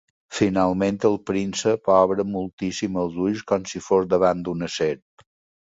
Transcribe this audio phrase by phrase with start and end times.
[0.35, 5.31] Finalment, el príncep obre moltíssim els ulls, com si fos davant d'una serp.